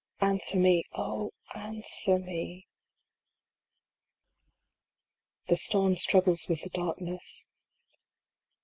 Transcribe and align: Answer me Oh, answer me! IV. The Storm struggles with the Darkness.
Answer 0.19 0.57
me 0.57 0.83
Oh, 0.93 1.31
answer 1.53 2.17
me! 2.17 2.65
IV. 5.43 5.49
The 5.49 5.57
Storm 5.57 5.95
struggles 5.95 6.47
with 6.49 6.63
the 6.63 6.69
Darkness. 6.69 7.45